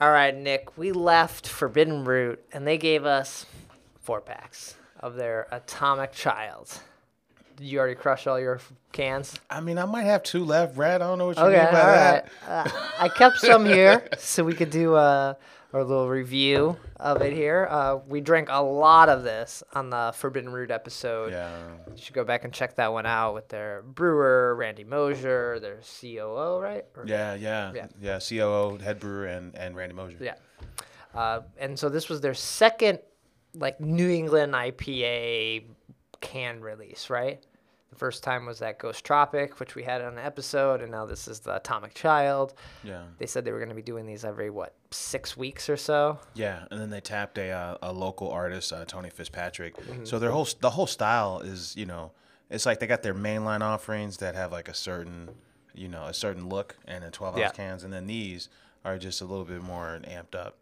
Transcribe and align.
All 0.00 0.10
right, 0.10 0.34
Nik, 0.34 0.78
we 0.78 0.92
left 0.92 1.46
Forbidden 1.46 2.04
Root 2.04 2.42
and 2.52 2.66
they 2.66 2.78
gave 2.78 3.04
us 3.04 3.44
four 4.00 4.20
packs 4.20 4.74
of 4.98 5.14
their 5.14 5.46
Atomic 5.50 6.12
Child. 6.12 6.72
Did 7.56 7.66
you 7.66 7.78
already 7.78 7.94
crush 7.96 8.26
all 8.26 8.40
your 8.40 8.54
f- 8.56 8.72
cans? 8.92 9.38
I 9.50 9.60
mean, 9.60 9.76
I 9.76 9.84
might 9.84 10.04
have 10.04 10.22
two 10.22 10.42
left, 10.44 10.74
Brad. 10.76 11.02
I 11.02 11.06
don't 11.06 11.18
know 11.18 11.26
what 11.26 11.36
you 11.36 11.42
Okay, 11.42 11.56
mean 11.58 11.66
all 11.66 11.72
by 11.72 11.78
right. 11.86 12.24
that. 12.46 12.66
Uh, 12.66 12.70
I 12.98 13.08
kept 13.10 13.40
some 13.40 13.66
here 13.66 14.08
so 14.16 14.42
we 14.42 14.54
could 14.54 14.70
do 14.70 14.94
uh, 14.94 15.34
our 15.72 15.84
little 15.84 16.08
review 16.08 16.76
of 16.96 17.22
it 17.22 17.32
here. 17.32 17.66
Uh, 17.70 17.98
we 18.08 18.20
drank 18.20 18.48
a 18.50 18.62
lot 18.62 19.08
of 19.08 19.22
this 19.22 19.62
on 19.72 19.90
the 19.90 20.12
Forbidden 20.16 20.50
Root 20.50 20.70
episode. 20.70 21.32
Yeah. 21.32 21.56
You 21.94 21.96
should 22.02 22.14
go 22.14 22.24
back 22.24 22.44
and 22.44 22.52
check 22.52 22.74
that 22.76 22.92
one 22.92 23.06
out 23.06 23.34
with 23.34 23.48
their 23.48 23.82
brewer, 23.82 24.54
Randy 24.56 24.84
Mosher, 24.84 25.58
their 25.60 25.78
COO, 26.00 26.58
right? 26.60 26.84
Or- 26.96 27.04
Yeah, 27.06 27.34
yeah, 27.34 27.72
Yeah. 27.74 27.86
yeah. 28.00 28.18
COO, 28.18 28.78
head 28.78 28.98
brewer, 28.98 29.26
and, 29.26 29.54
and 29.56 29.76
Randy 29.76 29.94
Mosher. 29.94 30.16
Yeah. 30.20 30.34
Uh, 31.14 31.42
and 31.58 31.78
so 31.78 31.88
this 31.88 32.08
was 32.08 32.20
their 32.20 32.34
second, 32.34 32.98
like, 33.54 33.80
New 33.80 34.08
England 34.10 34.52
IPA 34.54 35.64
can 36.20 36.60
release, 36.60 37.10
right? 37.10 37.44
The 37.90 37.96
first 37.96 38.22
time 38.22 38.46
was 38.46 38.60
that 38.60 38.78
Ghost 38.78 39.04
Tropic, 39.04 39.58
which 39.58 39.74
we 39.74 39.82
had 39.82 40.00
on 40.00 40.12
an 40.14 40.24
episode, 40.24 40.80
and 40.80 40.92
now 40.92 41.06
this 41.06 41.26
is 41.26 41.40
the 41.40 41.56
Atomic 41.56 41.92
Child. 41.92 42.54
Yeah. 42.84 43.02
They 43.18 43.26
said 43.26 43.44
they 43.44 43.50
were 43.50 43.58
going 43.58 43.68
to 43.70 43.74
be 43.74 43.82
doing 43.82 44.06
these 44.06 44.24
every, 44.24 44.48
what, 44.48 44.74
six 44.92 45.36
weeks 45.36 45.68
or 45.68 45.76
so? 45.76 46.18
Yeah, 46.34 46.64
and 46.70 46.80
then 46.80 46.90
they 46.90 47.00
tapped 47.00 47.36
a 47.38 47.50
uh, 47.50 47.76
a 47.82 47.92
local 47.92 48.30
artist, 48.30 48.72
uh, 48.72 48.84
Tony 48.84 49.10
Fitzpatrick. 49.10 49.76
Mm-hmm. 49.76 50.04
So 50.04 50.18
their 50.20 50.30
whole 50.30 50.46
the 50.60 50.70
whole 50.70 50.86
style 50.86 51.40
is 51.40 51.76
you 51.76 51.86
know 51.86 52.12
it's 52.48 52.64
like 52.64 52.78
they 52.80 52.86
got 52.86 53.02
their 53.02 53.14
mainline 53.14 53.60
offerings 53.60 54.18
that 54.18 54.34
have 54.36 54.52
like 54.52 54.68
a 54.68 54.74
certain 54.74 55.30
you 55.74 55.88
know 55.88 56.04
a 56.04 56.14
certain 56.14 56.48
look 56.48 56.76
and 56.86 57.02
in 57.04 57.10
twelve 57.10 57.34
ounce 57.34 57.40
Yeah. 57.42 57.50
cans, 57.50 57.82
and 57.84 57.92
then 57.92 58.06
these 58.06 58.48
are 58.84 58.98
just 58.98 59.20
a 59.20 59.24
little 59.24 59.44
bit 59.44 59.62
more 59.62 60.00
amped 60.04 60.34
up. 60.36 60.56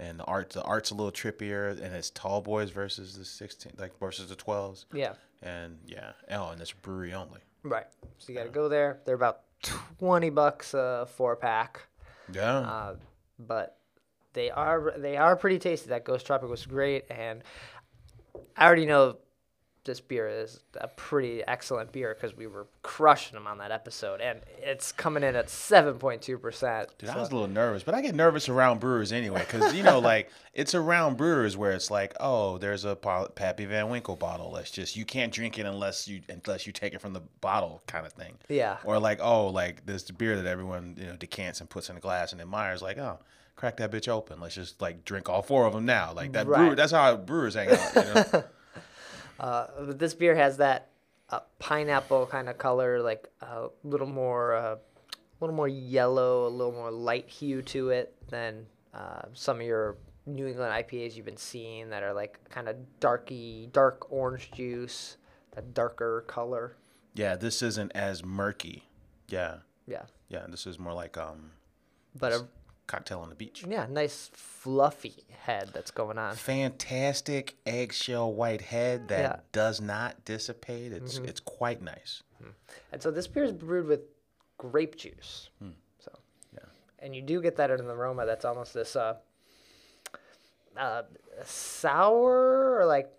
And 0.00 0.18
the 0.18 0.24
art 0.24 0.50
the 0.50 0.62
art's 0.62 0.90
a 0.90 0.94
little 0.94 1.12
trippier, 1.12 1.70
and 1.70 1.94
it's 1.94 2.08
tall 2.10 2.40
boys 2.40 2.70
versus 2.70 3.16
the 3.18 3.24
sixteen 3.24 3.72
like 3.78 3.96
versus 4.00 4.28
the 4.30 4.34
twelves. 4.34 4.86
Yeah. 4.92 5.12
And 5.42 5.76
yeah, 5.86 6.12
oh, 6.30 6.48
and 6.48 6.60
it's 6.60 6.72
brewery 6.72 7.12
only. 7.12 7.40
Right. 7.62 7.86
So 8.18 8.32
you 8.32 8.38
got 8.38 8.44
to 8.44 8.50
go 8.50 8.68
there. 8.68 9.00
They're 9.04 9.14
about 9.14 9.40
20 9.98 10.30
bucks 10.30 10.72
a 10.74 11.06
four 11.16 11.36
pack. 11.36 11.82
Yeah, 12.32 12.58
Uh, 12.60 12.96
but 13.38 13.76
they 14.32 14.50
are 14.50 14.94
they 14.96 15.16
are 15.16 15.36
pretty 15.36 15.58
tasty. 15.58 15.90
That 15.90 16.04
Ghost 16.04 16.26
Tropic 16.26 16.48
was 16.48 16.64
great, 16.64 17.04
and 17.10 17.42
I 18.56 18.66
already 18.66 18.86
know 18.86 19.18
this 19.84 20.00
beer 20.00 20.28
is 20.28 20.60
a 20.76 20.88
pretty 20.88 21.42
excellent 21.46 21.90
beer 21.90 22.14
because 22.14 22.36
we 22.36 22.46
were 22.46 22.66
crushing 22.82 23.34
them 23.34 23.46
on 23.46 23.58
that 23.58 23.70
episode, 23.70 24.20
and 24.20 24.40
it's 24.58 24.92
coming 24.92 25.22
in 25.22 25.34
at 25.34 25.48
seven 25.48 25.94
point 25.94 26.20
two 26.20 26.36
percent. 26.36 26.90
Dude, 26.98 27.08
I 27.08 27.18
was 27.18 27.30
a 27.30 27.32
little 27.32 27.48
nervous, 27.48 27.82
but 27.82 27.94
I 27.94 28.02
get 28.02 28.14
nervous 28.14 28.48
around 28.48 28.80
brewers 28.80 29.10
anyway, 29.10 29.40
because 29.40 29.74
you 29.74 29.82
know, 29.82 29.98
like 29.98 30.30
it's 30.54 30.74
around 30.74 31.16
brewers 31.16 31.56
where 31.56 31.72
it's 31.72 31.90
like, 31.90 32.14
oh, 32.20 32.58
there's 32.58 32.84
a 32.84 32.94
Pappy 32.94 33.64
Van 33.64 33.88
Winkle 33.88 34.16
bottle. 34.16 34.50
Let's 34.50 34.70
just 34.70 34.96
you 34.96 35.04
can't 35.04 35.32
drink 35.32 35.58
it 35.58 35.64
unless 35.64 36.06
you 36.06 36.20
unless 36.28 36.66
you 36.66 36.72
take 36.72 36.92
it 36.92 37.00
from 37.00 37.14
the 37.14 37.22
bottle, 37.40 37.82
kind 37.86 38.04
of 38.04 38.12
thing. 38.12 38.34
Yeah. 38.48 38.76
Or 38.84 38.98
like, 38.98 39.20
oh, 39.22 39.46
like 39.46 39.86
this 39.86 40.10
beer 40.10 40.36
that 40.36 40.46
everyone 40.46 40.96
you 40.98 41.06
know 41.06 41.16
decants 41.16 41.60
and 41.60 41.70
puts 41.70 41.88
in 41.88 41.96
a 41.96 42.00
glass 42.00 42.32
and 42.32 42.40
admires. 42.40 42.82
Like, 42.82 42.98
oh, 42.98 43.18
crack 43.56 43.78
that 43.78 43.90
bitch 43.90 44.08
open. 44.08 44.40
Let's 44.40 44.54
just 44.54 44.82
like 44.82 45.06
drink 45.06 45.30
all 45.30 45.40
four 45.40 45.66
of 45.66 45.72
them 45.72 45.86
now. 45.86 46.12
Like 46.12 46.32
that. 46.32 46.46
Brewer, 46.46 46.74
that's 46.74 46.92
how 46.92 47.16
brewers 47.16 47.54
hang 47.54 47.70
out. 47.70 47.94
You 47.94 48.14
know? 48.14 48.44
Uh, 49.40 49.66
but 49.86 49.98
this 49.98 50.12
beer 50.12 50.34
has 50.34 50.58
that 50.58 50.90
uh, 51.30 51.40
pineapple 51.58 52.26
kind 52.26 52.48
of 52.48 52.58
color, 52.58 53.00
like 53.00 53.28
a 53.40 53.68
little 53.82 54.06
more, 54.06 54.54
uh, 54.54 54.74
a 54.74 54.78
little 55.40 55.56
more 55.56 55.68
yellow, 55.68 56.46
a 56.46 56.48
little 56.48 56.72
more 56.72 56.90
light 56.90 57.28
hue 57.28 57.62
to 57.62 57.88
it 57.88 58.14
than 58.28 58.66
uh, 58.92 59.22
some 59.32 59.56
of 59.56 59.62
your 59.66 59.96
New 60.26 60.46
England 60.46 60.72
IPAs 60.72 61.16
you've 61.16 61.24
been 61.24 61.38
seeing 61.38 61.88
that 61.88 62.02
are 62.02 62.12
like 62.12 62.38
kind 62.50 62.68
of 62.68 62.76
darky, 63.00 63.70
dark 63.72 64.12
orange 64.12 64.50
juice, 64.52 65.16
that 65.54 65.72
darker 65.72 66.24
color. 66.26 66.76
yeah, 67.14 67.34
this 67.34 67.62
isn't 67.62 67.92
as 67.94 68.22
murky. 68.22 68.84
Yeah, 69.28 69.56
Yeah, 69.86 70.02
yeah. 70.28 70.46
This 70.48 70.66
is 70.66 70.78
more 70.78 70.92
like 70.92 71.16
um, 71.16 71.52
but 72.18 72.32
a 72.32 72.46
cocktail 72.90 73.20
on 73.20 73.28
the 73.28 73.34
beach. 73.34 73.64
yeah, 73.66 73.86
nice 73.88 74.30
fluffy 74.34 75.24
head 75.44 75.70
that's 75.72 75.90
going 75.90 76.18
on. 76.18 76.34
fantastic 76.34 77.56
eggshell 77.64 78.32
white 78.32 78.60
head 78.62 79.08
that 79.08 79.20
Yeah. 79.22 79.36
does 79.52 79.80
not 79.80 80.24
dissipate. 80.24 80.92
It's 80.92 81.18
it's 81.18 81.40
quite 81.40 81.80
nice. 81.82 82.22
And 82.92 83.00
so 83.02 83.10
this 83.10 83.26
beer 83.26 83.44
is 83.44 83.52
brewed 83.52 83.86
with 83.86 84.00
grape 84.58 84.96
juice. 84.96 85.50
So, 86.00 86.10
Yeah. 86.52 86.60
and 86.98 87.14
you 87.14 87.22
do 87.22 87.40
get 87.40 87.56
that 87.56 87.70
in 87.70 87.86
the 87.86 87.94
aroma. 87.94 88.26
That's 88.26 88.44
almost 88.44 88.74
this 88.74 88.96
uh, 88.96 89.16
uh, 90.76 91.02
sour 91.44 92.78
or 92.80 92.86
like, 92.86 93.10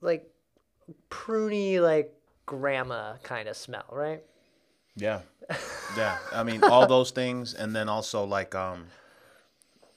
like 0.00 0.30
pruny, 1.10 1.80
like 1.80 2.12
grandma 2.46 3.16
kind 3.22 3.48
of 3.48 3.56
smell, 3.56 3.84
right? 3.90 4.22
Yeah, 4.94 5.20
yeah. 5.96 6.18
I 6.32 6.42
mean, 6.42 6.62
all 6.64 6.86
those 6.96 7.10
things, 7.10 7.54
and 7.54 7.74
then 7.74 7.88
also 7.88 8.24
like 8.24 8.54
um, 8.54 8.86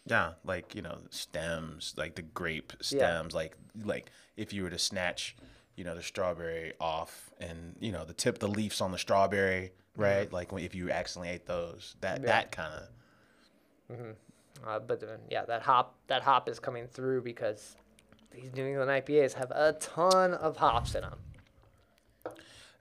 yeah, 0.05 0.33
like 0.43 0.75
you 0.75 0.81
know, 0.81 0.97
stems, 1.09 1.93
like 1.97 2.15
the 2.15 2.21
grape 2.21 2.73
stems, 2.81 3.33
like 3.33 3.55
like 3.83 4.11
if 4.37 4.53
you 4.53 4.63
were 4.63 4.69
to 4.69 4.79
snatch, 4.79 5.35
you 5.75 5.83
know, 5.83 5.95
the 5.95 6.03
strawberry 6.03 6.73
off, 6.79 7.29
and 7.39 7.75
you 7.79 7.91
know, 7.91 8.05
the 8.05 8.13
tip, 8.13 8.39
the 8.39 8.47
leaves 8.47 8.81
on 8.81 8.91
the 8.91 8.97
strawberry, 8.97 9.71
right? 9.95 10.31
Like 10.31 10.51
when, 10.51 10.63
if 10.63 10.73
you 10.75 10.91
accidentally 10.91 11.35
ate 11.35 11.45
those, 11.45 11.95
that 12.01 12.23
that 12.23 12.51
kind 12.51 12.73
of 12.73 12.87
Uh, 14.65 14.79
but 14.79 15.01
uh, 15.03 15.17
yeah, 15.29 15.45
that 15.45 15.61
hop, 15.61 15.95
that 16.07 16.21
hop 16.21 16.49
is 16.49 16.59
coming 16.59 16.87
through 16.87 17.21
because 17.21 17.75
these 18.31 18.53
New 18.53 18.65
England 18.65 18.91
IPAs 18.91 19.33
have 19.33 19.51
a 19.51 19.73
ton 19.73 20.33
of 20.33 20.57
hops 20.57 20.95
in 20.95 21.01
them. 21.01 21.19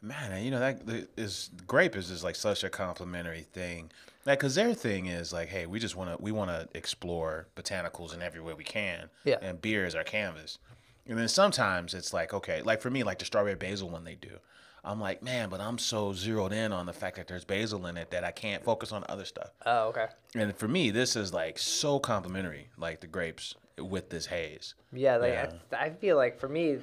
Man, 0.00 0.44
you 0.44 0.50
know 0.50 0.60
that 0.60 0.76
is 0.76 0.84
the- 0.86 1.08
is 1.22 1.50
grape 1.66 1.96
is 1.96 2.08
just 2.08 2.22
like 2.24 2.36
such 2.36 2.62
a 2.64 2.70
complimentary 2.70 3.42
thing. 3.42 3.90
Like, 4.24 4.40
cause 4.40 4.54
their 4.54 4.74
thing 4.74 5.06
is 5.06 5.32
like, 5.32 5.48
hey, 5.48 5.66
we 5.66 5.78
just 5.80 5.96
want 5.96 6.10
to 6.16 6.22
we 6.22 6.32
want 6.32 6.50
to 6.50 6.68
explore 6.76 7.46
botanicals 7.56 8.14
in 8.14 8.22
every 8.22 8.40
way 8.40 8.52
we 8.54 8.64
can. 8.64 9.08
Yeah. 9.24 9.38
And 9.42 9.60
beer 9.60 9.86
is 9.86 9.94
our 9.94 10.04
canvas. 10.04 10.58
And 11.06 11.18
then 11.18 11.28
sometimes 11.28 11.94
it's 11.94 12.12
like, 12.12 12.34
okay, 12.34 12.62
like 12.62 12.80
for 12.82 12.90
me, 12.90 13.02
like 13.02 13.18
the 13.18 13.24
strawberry 13.24 13.54
basil 13.56 13.88
one 13.88 14.04
they 14.04 14.14
do. 14.14 14.38
I'm 14.84 15.00
like, 15.00 15.22
man, 15.22 15.48
but 15.48 15.60
I'm 15.60 15.76
so 15.78 16.12
zeroed 16.12 16.52
in 16.52 16.72
on 16.72 16.86
the 16.86 16.92
fact 16.92 17.16
that 17.16 17.26
there's 17.26 17.44
basil 17.44 17.86
in 17.86 17.96
it 17.96 18.10
that 18.10 18.22
I 18.24 18.30
can't 18.30 18.62
focus 18.62 18.92
on 18.92 19.04
other 19.08 19.24
stuff. 19.24 19.50
Oh, 19.66 19.88
okay. 19.88 20.06
And 20.34 20.54
for 20.56 20.68
me, 20.68 20.90
this 20.90 21.16
is 21.16 21.32
like 21.32 21.58
so 21.58 21.98
complimentary, 21.98 22.68
like 22.78 23.00
the 23.00 23.06
grapes 23.08 23.54
with 23.78 24.10
this 24.10 24.26
haze. 24.26 24.74
Yeah, 24.92 25.16
like 25.16 25.32
Yeah. 25.32 25.52
I, 25.72 25.84
I 25.86 25.90
feel 25.90 26.16
like 26.16 26.38
for 26.38 26.48
me, 26.48 26.78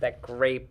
that 0.00 0.20
grape 0.22 0.68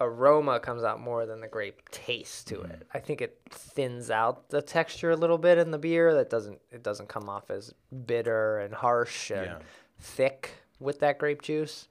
aroma 0.00 0.60
comes 0.60 0.82
out 0.84 1.00
more 1.00 1.24
than 1.26 1.40
the 1.40 1.48
grape 1.48 1.88
taste 1.90 2.46
to 2.48 2.56
Mm-hmm. 2.56 2.70
it. 2.72 2.86
I 2.94 2.98
think 2.98 3.20
it 3.22 3.38
thins 3.50 4.10
out 4.10 4.48
the 4.50 4.60
texture 4.62 5.10
a 5.10 5.16
little 5.16 5.38
bit 5.38 5.58
in 5.58 5.70
the 5.70 5.78
beer. 5.78 6.14
That 6.14 6.28
doesn't 6.30 6.60
it 6.70 6.82
doesn't 6.82 7.08
come 7.08 7.28
off 7.28 7.50
as 7.50 7.72
bitter 8.06 8.58
and 8.58 8.74
harsh 8.74 9.30
and 9.30 9.44
Yeah. 9.46 9.58
thick 9.98 10.50
with 10.80 11.00
that 11.00 11.18
grape 11.18 11.42
juice. 11.42 11.88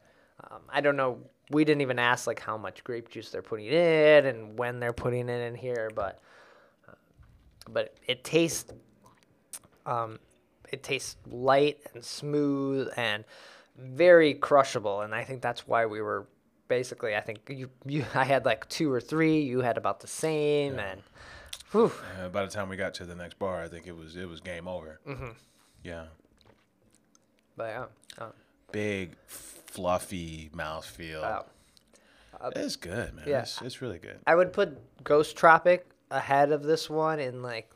Um, 0.52 0.62
I 0.70 0.82
don't 0.82 0.96
know. 0.98 1.20
We 1.52 1.64
didn't 1.66 1.82
even 1.82 2.00
ask 2.00 2.28
like 2.28 2.40
how 2.40 2.58
much 2.58 2.84
grape 2.84 3.10
juice 3.10 3.30
they're 3.30 3.42
putting 3.42 3.68
in 3.68 4.26
and 4.26 4.58
when 4.58 4.80
they're 4.80 4.94
putting 4.94 5.30
it 5.30 5.42
in 5.48 5.56
here, 5.56 5.90
but 5.96 6.20
uh, 6.90 6.94
but 7.70 7.96
it 8.08 8.24
tastes 8.24 8.72
um, 9.86 10.20
it 10.72 10.82
tastes 10.84 11.16
light 11.28 11.80
and 11.94 12.04
smooth 12.04 12.90
and 12.98 13.24
very 13.78 14.34
crushable 14.34 15.02
and 15.02 15.14
i 15.14 15.24
think 15.24 15.42
that's 15.42 15.68
why 15.68 15.86
we 15.86 16.02
were 16.02 16.26
basically 16.68 17.16
i 17.16 17.22
think 17.22 17.40
you 17.50 17.70
you 17.86 18.04
i 18.16 18.24
had 18.24 18.46
like 18.46 18.68
two 18.70 18.92
or 18.92 19.00
three 19.02 19.42
you 19.42 19.62
had 19.62 19.78
about 19.78 20.00
the 20.00 20.08
same 20.08 20.80
and 20.80 21.02
whew, 21.72 21.92
Uh, 22.22 22.30
by 22.30 22.44
the 22.46 22.52
time 22.52 22.70
we 22.70 22.76
got 22.78 22.94
to 22.96 23.06
the 23.06 23.16
next 23.16 23.38
bar, 23.40 23.62
I 23.64 23.68
think 23.68 23.86
it 23.88 23.96
was 23.96 24.16
it 24.16 24.28
was 24.28 24.40
game 24.42 24.68
over. 24.68 25.00
Mm-hmm. 25.08 25.30
Yeah. 25.84 26.06
but 27.58 27.66
yeah 27.66 27.86
uh, 28.18 28.30
big, 28.72 29.16
fluffy 29.28 30.50
mouthfeel. 30.56 31.22
wow. 31.22 31.46
It's 32.56 32.76
good, 32.76 33.14
man. 33.16 33.26
yeah. 33.28 33.40
It's, 33.42 33.62
it's 33.62 33.82
really 33.82 33.98
good. 34.00 34.20
i 34.28 34.36
would 34.36 34.52
put 34.54 34.78
ghost 35.04 35.36
tropic 35.38 35.88
ahead 36.12 36.52
of 36.52 36.64
this 36.64 36.90
one 36.90 37.20
in 37.20 37.42
like 37.42 37.70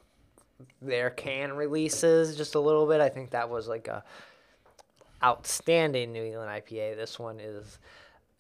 their 0.81 1.09
can 1.09 1.53
releases 1.53 2.35
just 2.37 2.55
a 2.55 2.59
little 2.59 2.85
bit 2.85 2.99
i 3.01 3.07
think 3.09 3.31
that 3.31 3.49
was 3.49 3.67
like 3.67 3.87
a 3.87 4.03
outstanding 5.23 6.11
new 6.11 6.23
england 6.23 6.49
ipa 6.49 6.95
this 6.95 7.17
one 7.19 7.39
is 7.39 7.79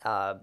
uh, 0.03 0.35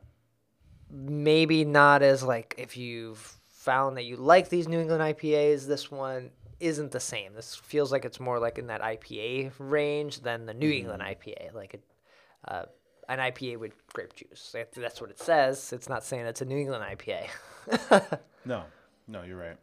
maybe 0.90 1.64
not 1.64 2.02
as 2.02 2.22
like 2.22 2.54
if 2.58 2.76
you've 2.76 3.36
found 3.48 3.96
that 3.96 4.04
you 4.04 4.16
like 4.16 4.48
these 4.48 4.68
New 4.68 4.80
England 4.80 5.02
IPAs, 5.02 5.66
this 5.66 5.90
one 5.90 6.30
isn't 6.60 6.92
the 6.92 7.00
same. 7.00 7.34
This 7.34 7.54
feels 7.54 7.92
like 7.92 8.04
it's 8.04 8.20
more 8.20 8.38
like 8.38 8.58
in 8.58 8.68
that 8.68 8.80
IPA 8.80 9.52
range 9.58 10.20
than 10.20 10.46
the 10.46 10.54
New 10.54 10.70
England 10.70 11.02
IPA, 11.02 11.52
like 11.54 11.74
a, 11.74 12.52
uh, 12.52 12.66
an 13.08 13.18
IPA 13.18 13.58
with 13.58 13.86
grape 13.92 14.14
juice. 14.14 14.54
That's 14.74 15.00
what 15.00 15.10
it 15.10 15.18
says. 15.18 15.72
It's 15.72 15.88
not 15.88 16.04
saying 16.04 16.26
it's 16.26 16.40
a 16.40 16.44
New 16.44 16.58
England 16.58 16.84
IPA. 16.84 18.20
No, 18.46 18.62
no, 19.08 19.22
you're 19.22 19.36
right. 19.36 19.56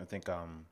I 0.00 0.04
think 0.04 0.30
um, 0.30 0.64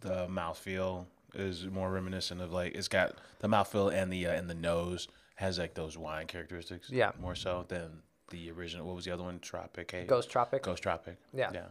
the 0.00 0.26
mouthfeel 0.26 1.06
is 1.34 1.66
more 1.66 1.88
reminiscent 1.88 2.40
of 2.40 2.52
like 2.52 2.74
it's 2.74 2.88
got 2.88 3.14
the 3.38 3.46
mouthfeel 3.46 3.94
and 3.94 4.12
the 4.12 4.26
uh, 4.26 4.32
and 4.32 4.50
the 4.50 4.54
nose 4.54 5.06
has 5.40 5.58
like 5.58 5.72
those 5.72 5.96
wine 5.96 6.26
characteristics. 6.26 6.90
Yeah. 6.90 7.12
more 7.18 7.34
so 7.34 7.64
than 7.68 8.02
the 8.28 8.50
original. 8.50 8.86
What 8.86 8.94
was 8.94 9.06
the 9.06 9.10
other 9.10 9.22
one? 9.22 9.38
Tropic. 9.38 9.90
Hey? 9.90 10.04
Ghost 10.04 10.30
Tropic. 10.30 10.62
Ghost 10.62 10.82
Tropic. 10.82 11.16
Yeah. 11.32 11.50
Yeah. 11.54 11.64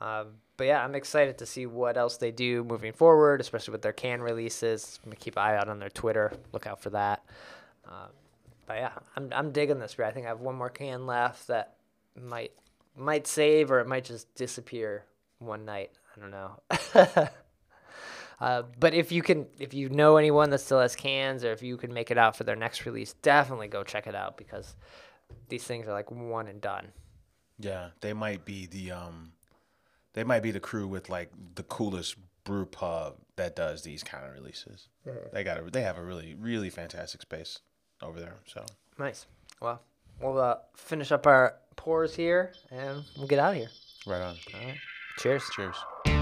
Um, 0.00 0.28
but 0.56 0.68
yeah, 0.68 0.82
I'm 0.82 0.94
excited 0.94 1.36
to 1.38 1.46
see 1.46 1.66
what 1.66 1.98
else 1.98 2.16
they 2.16 2.30
do 2.30 2.64
moving 2.64 2.94
forward, 2.94 3.42
especially 3.42 3.72
with 3.72 3.82
their 3.82 3.92
can 3.92 4.22
releases. 4.22 4.98
I'm 5.04 5.10
gonna 5.10 5.16
keep 5.16 5.36
an 5.36 5.42
eye 5.42 5.56
out 5.56 5.68
on 5.68 5.80
their 5.80 5.90
Twitter. 5.90 6.32
Look 6.52 6.66
out 6.66 6.80
for 6.80 6.88
that. 6.90 7.22
Um, 7.84 8.08
but 8.66 8.78
yeah, 8.78 8.92
I'm 9.14 9.28
I'm 9.32 9.52
digging 9.52 9.78
this 9.78 9.94
beer. 9.94 10.06
I 10.06 10.12
think 10.12 10.24
I 10.24 10.30
have 10.30 10.40
one 10.40 10.54
more 10.54 10.70
can 10.70 11.06
left 11.06 11.48
that 11.48 11.74
might 12.18 12.52
might 12.96 13.26
save 13.26 13.70
or 13.70 13.80
it 13.80 13.86
might 13.86 14.04
just 14.06 14.34
disappear 14.34 15.04
one 15.40 15.66
night. 15.66 15.90
I 16.16 16.20
don't 16.20 16.30
know. 16.30 17.28
uh, 18.40 18.62
but 18.78 18.94
if 18.94 19.10
you 19.10 19.22
can, 19.22 19.46
if 19.58 19.74
you 19.74 19.88
know 19.88 20.16
anyone 20.16 20.50
that 20.50 20.58
still 20.58 20.80
has 20.80 20.94
cans, 20.94 21.44
or 21.44 21.52
if 21.52 21.62
you 21.62 21.76
can 21.76 21.92
make 21.92 22.10
it 22.10 22.18
out 22.18 22.36
for 22.36 22.44
their 22.44 22.56
next 22.56 22.86
release, 22.86 23.14
definitely 23.14 23.68
go 23.68 23.82
check 23.82 24.06
it 24.06 24.14
out 24.14 24.36
because 24.36 24.76
these 25.48 25.64
things 25.64 25.86
are 25.86 25.92
like 25.92 26.10
one 26.10 26.46
and 26.46 26.60
done. 26.60 26.92
Yeah, 27.58 27.88
they 28.00 28.12
might 28.12 28.44
be 28.44 28.66
the 28.66 28.92
um, 28.92 29.32
they 30.14 30.24
might 30.24 30.42
be 30.42 30.50
the 30.50 30.60
crew 30.60 30.86
with 30.86 31.08
like 31.08 31.30
the 31.54 31.64
coolest 31.64 32.16
brew 32.44 32.66
pub 32.66 33.16
that 33.36 33.56
does 33.56 33.82
these 33.82 34.02
kind 34.02 34.24
of 34.24 34.32
releases. 34.32 34.88
They 35.32 35.44
got 35.44 35.58
a, 35.58 35.70
they 35.70 35.82
have 35.82 35.98
a 35.98 36.04
really 36.04 36.34
really 36.38 36.70
fantastic 36.70 37.22
space 37.22 37.60
over 38.02 38.20
there. 38.20 38.36
So 38.46 38.64
Nice. 38.98 39.26
Well, 39.60 39.80
we'll 40.20 40.38
uh, 40.38 40.56
finish 40.74 41.12
up 41.12 41.26
our 41.26 41.56
pours 41.76 42.14
here 42.14 42.52
and 42.70 43.04
we'll 43.16 43.28
get 43.28 43.38
out 43.38 43.52
of 43.52 43.58
here. 43.58 43.70
right 44.06 44.20
on. 44.20 44.36
All 44.54 44.60
right. 44.60 44.76
Cheers. 45.18 45.44
Cheers. 45.54 46.17